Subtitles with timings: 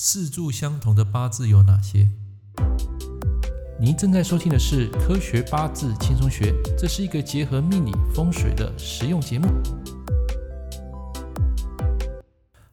[0.00, 2.08] 四柱相同的八字有哪些？
[3.80, 9.48] 您正在收听的是《科学八字轻松学》，这是一个结合命理风水的实用节目。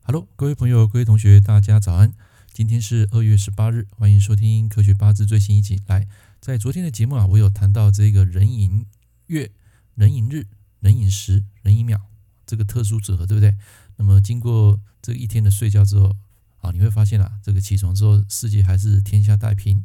[0.00, 2.14] Hello，各位朋友、各位同学，大家早安！
[2.54, 5.78] 今天是二月十八日，欢迎收听《科学八字》最新一集。
[5.88, 6.08] 来，
[6.40, 8.86] 在昨天的节目啊，我有谈到这个人寅
[9.26, 9.52] 月、
[9.94, 10.46] 人寅日、
[10.78, 12.00] 人寅时、人寅秒
[12.46, 13.58] 这个特殊组合，对不对？
[13.96, 16.16] 那么经过这一天的睡觉之后，
[16.60, 19.84] 啊，你会发现啊，这个起床之后，世界还是天下太平。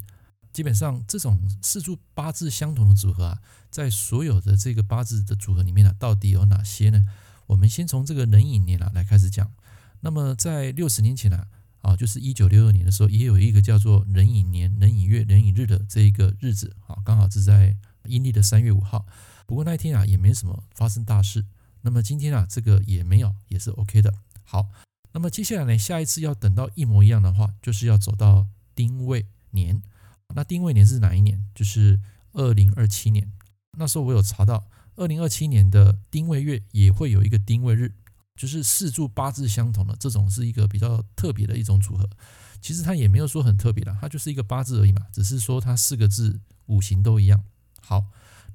[0.52, 7.06] 基本上，这种四柱八字相同的组合啊，在所有的这个八字的组合里面呢、到底有哪些呢？
[7.46, 9.52] 我们先从这个壬寅年啊来开始讲。
[10.00, 11.46] 那么在六十年前啊，
[11.82, 19.06] 啊，就是一九六二年的时候，也有一个叫做壬寅年、壬寅月、壬寅日的这一个日子，啊，刚好是在阴历的三月五号。
[19.46, 21.44] 不过那一天啊，也没什么发生大事。
[21.82, 24.14] 那么今天啊，这个也没有，也是 OK 的。
[24.42, 24.68] 好。
[25.16, 29.82] 那么接下来呢，下一次要等到一模一样的话，就是要走到丁未年。
[30.34, 31.42] 那丁未年是哪一年？
[31.54, 31.98] 就是
[32.34, 33.32] 二零二七年。
[33.78, 37.94] 那时候我有查到，二零二七年的丁未月也会有一个丁未日，
[38.36, 42.06] 就是四柱八字相同的这种，是一个比较特别的一种组合。
[42.60, 47.42] 其实它也没有说很特别的，它就是一个八字而已嘛，只是说它四个字五行都一样。
[47.80, 48.04] 好，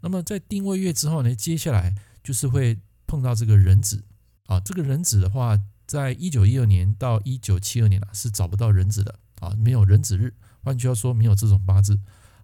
[0.01, 4.03] 那么在丁未月之后呢，接下来就是会碰到这个壬子
[4.45, 5.59] 啊，这个壬子的话。
[5.91, 10.33] 在一九一二年到一九七二年啊，是找不到壬子的啊，没有壬子日。
[10.63, 11.99] 换句话说，没有这种八字。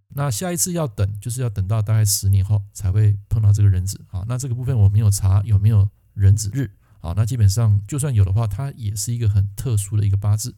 [0.09, 4.26] 那下一次要等，就是要等到大概十年后才会碰到这个壬子啊。
[4.28, 7.14] 那这个部分我没有查有没有壬子日啊。
[7.16, 10.54] 那基本上就算有的话，它也是一个很特殊的一个八字。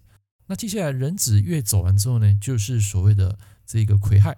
[0.47, 3.37] 那接下来壬子月走完之后呢，就是所谓的
[3.67, 4.35] 这个癸亥。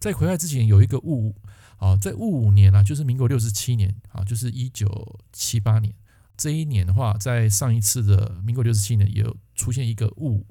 [0.00, 1.36] 在癸亥之前有一个戊午
[1.76, 5.94] 啊，在戊午年啊，就是民国六十七年啊，就是一九七八年。
[6.36, 10.44] 这一年的话，在上一次的民国六十七年也有出现一个戊，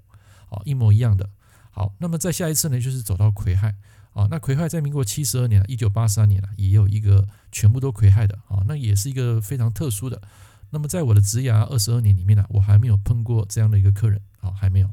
[0.50, 1.30] 啊，一模一样的。
[1.72, 3.76] 好，那么在下一次呢，就是走到癸亥，
[4.14, 10.22] 啊，那癸亥在民国七十二年，一九八三年啊，也有一个全部都癸亥的，啊，那也是一个非常特殊的。
[10.70, 14.90] 那么在我的职涯二十二年里面呢，我还没有碰过这样的一个客人，啊，还没有。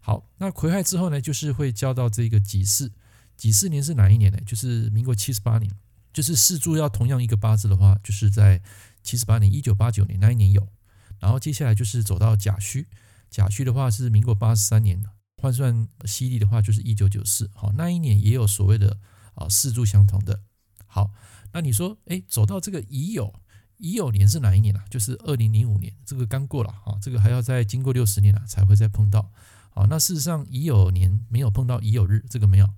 [0.00, 2.90] 好，那癸亥之后呢，就是会交到这个己巳，
[3.36, 4.38] 己巳年是哪一年呢？
[4.44, 5.70] 就是民国七十八年，
[6.12, 8.60] 就是四柱要同样一个八字的话，就是在。
[9.02, 10.68] 七十八年，一九八九年那一年有，
[11.18, 12.86] 然后接下来就是走到甲戌，
[13.30, 15.02] 甲戌的话是民国八十三年，
[15.36, 18.98] 换算西历的话就是一九九四，好，那一年也有所谓的
[19.34, 20.40] 啊四柱相同的。
[20.86, 21.10] 好，
[21.52, 23.32] 那你说，哎，走到这个乙酉，
[23.78, 24.84] 乙酉年是哪一年啊？
[24.90, 29.32] 就是二零零五年，这个刚过了啊，这个还要再经过六十年啊才会再碰到。
[29.70, 32.68] 好，那事实上乙酉年没有碰到乙酉日，这个没有，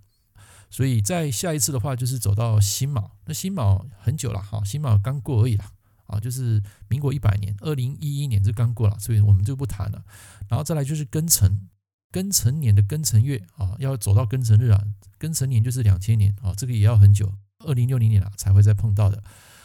[0.70, 5.72] 所以在下一次的话就是走到辛卯，那辛卯很久了，哈，辛卯刚过而已啦。
[6.14, 10.04] 啊，就是民国一百年，二零一一年这刚过了，所以我们就不谈了。
[10.48, 11.68] 然后再来就是庚辰，
[12.12, 14.82] 庚辰年的庚辰月啊，要走到庚辰日啊，
[15.18, 19.22] 庚辰年就是两千年啊，这个也要很久，二零六零年啊才会再碰到的。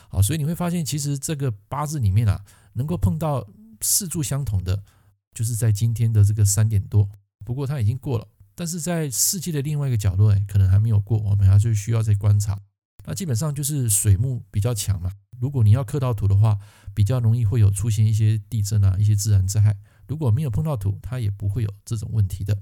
[0.10, 2.44] 啊，所以你会发现，其实这个八字里面啊，
[2.74, 3.48] 能够碰到
[3.80, 4.84] 四柱相同的，
[5.36, 7.08] 就是在今天的这个三点多。
[7.46, 12.60] 不过它已经过了，但是在世界的另外一个角落，哎，可能还没有过，我们还是需要再观察。
[13.06, 15.12] 那基本上就是水木比较强嘛。
[15.40, 16.58] 如果你要克到土的话，
[16.94, 19.78] 比较容易会有出现一些地震啊，一些自然灾害。
[20.08, 22.58] 如果没有碰到土，它也不会有这种问题的。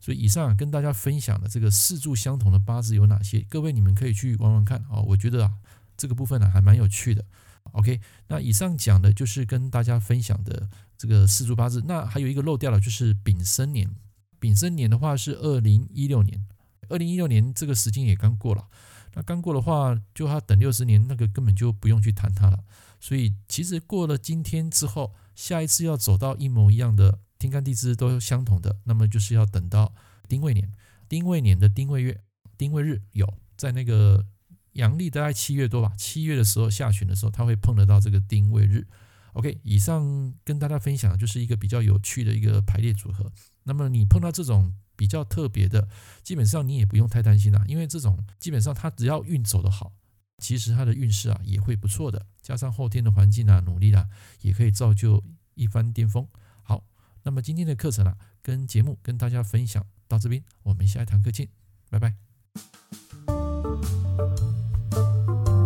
[0.00, 3.40] 所以以上跟大家分享的这个四柱相同的八字有哪些？
[3.40, 5.54] 各位你们可以去玩玩看啊，我觉得啊
[5.96, 7.24] 这个部分呢还蛮有趣的。
[7.72, 10.68] OK，那以上讲的就是跟大家分享的
[10.98, 11.82] 这个四柱八字。
[11.86, 13.90] 那还有一个漏掉了，就是丙申年。
[14.38, 16.46] 丙申年的话是二零一六年，
[16.90, 18.68] 二零一六年这个时间也刚过了。
[19.14, 22.64] 那刚过的话，就他等六十年，那个根本就不用去谈它了。
[23.00, 29.94] 所以其实过了今天之后，下一次要走到一模一样的天干地支都相同的，那么就是要等到
[30.28, 30.70] 丁未年。
[31.08, 32.20] 丁未年的丁未月、
[32.58, 34.26] 丁未日有在那个
[34.72, 38.86] 阳历大概七月多吧，七月的时候下旬的时候，他会碰得到这个丁未日。
[39.34, 43.30] OK，以上跟大家分享就是一个比较有趣的一个排列组合。
[43.62, 44.74] 那么你碰到这种。
[44.96, 45.88] 比较特别的，
[46.22, 49.92] 基本上你也不用太担心啦，因为这种基本上它只要运走得好，
[50.38, 54.08] 其实它的运势啊也会不错的，加上后天的环境啊努力啊，
[54.40, 55.22] 也可以造就
[55.54, 56.26] 一番巅峰。
[56.62, 56.84] 好，
[57.22, 61.48] 那么今天的课程啊跟节目跟大家分享到这边，我们下一堂课见，
[61.90, 62.14] 拜拜。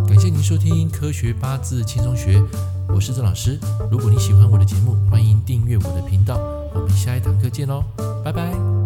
[0.09, 2.43] 感谢您收听科学八字轻松学，
[2.89, 3.59] 我是郑老师。
[3.91, 6.39] 如果你喜欢我的节目，欢迎订阅我的频道。
[6.75, 7.85] 我们下一堂课见喽，
[8.25, 8.78] 拜拜。